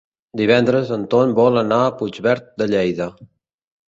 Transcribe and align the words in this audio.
Divendres 0.39 0.93
en 0.95 1.03
Ton 1.11 1.33
vol 1.39 1.61
anar 1.61 1.77
a 1.81 1.91
Puigverd 1.99 2.47
de 2.63 2.67
Lleida. 2.73 3.07